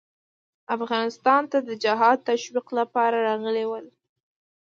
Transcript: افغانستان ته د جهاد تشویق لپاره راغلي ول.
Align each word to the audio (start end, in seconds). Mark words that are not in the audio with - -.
افغانستان 0.75 1.41
ته 1.51 1.57
د 1.67 1.69
جهاد 1.83 2.17
تشویق 2.29 2.67
لپاره 2.79 3.17
راغلي 3.27 3.65
ول. 3.67 3.85